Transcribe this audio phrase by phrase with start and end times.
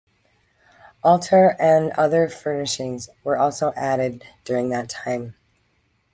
[1.03, 5.35] Altar and other furnishings were also added during that time.